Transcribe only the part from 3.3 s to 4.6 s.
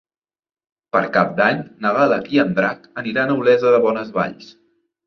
a Olesa de Bonesvalls.